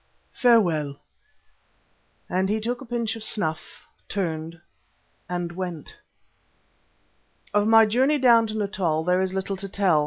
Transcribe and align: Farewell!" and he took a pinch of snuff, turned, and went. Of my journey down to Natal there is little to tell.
Farewell!" 0.33 0.99
and 2.27 2.49
he 2.49 2.59
took 2.59 2.81
a 2.81 2.87
pinch 2.87 3.15
of 3.15 3.23
snuff, 3.23 3.85
turned, 4.09 4.59
and 5.29 5.51
went. 5.51 5.95
Of 7.53 7.67
my 7.67 7.85
journey 7.85 8.17
down 8.17 8.47
to 8.47 8.57
Natal 8.57 9.03
there 9.03 9.21
is 9.21 9.35
little 9.35 9.57
to 9.57 9.69
tell. 9.69 9.99